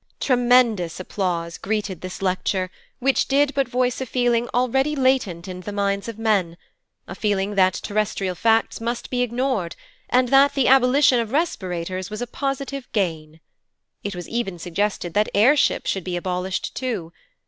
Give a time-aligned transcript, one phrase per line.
[0.19, 5.71] Tremendous applause greeted this lecture, which did but voice a feeling already latent in the
[5.71, 6.57] minds of men
[7.07, 9.75] a feeling that terrestrial facts must be ignored,
[10.09, 13.41] and that the abolition of respirators was a positive gain.
[14.03, 17.13] It was even suggested that air ships should be abolished too.